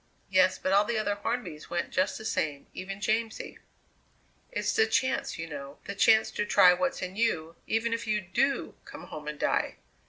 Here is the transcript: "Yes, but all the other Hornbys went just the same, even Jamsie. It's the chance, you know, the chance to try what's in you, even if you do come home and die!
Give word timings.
"Yes, 0.31 0.57
but 0.57 0.73
all 0.73 0.83
the 0.83 0.97
other 0.97 1.13
Hornbys 1.13 1.69
went 1.69 1.91
just 1.91 2.17
the 2.17 2.25
same, 2.25 2.65
even 2.73 2.99
Jamsie. 2.99 3.59
It's 4.51 4.75
the 4.75 4.87
chance, 4.87 5.37
you 5.37 5.45
know, 5.47 5.77
the 5.85 5.93
chance 5.93 6.31
to 6.31 6.43
try 6.43 6.73
what's 6.73 7.03
in 7.03 7.15
you, 7.15 7.55
even 7.67 7.93
if 7.93 8.07
you 8.07 8.19
do 8.19 8.73
come 8.83 9.03
home 9.03 9.27
and 9.27 9.37
die! 9.39 9.75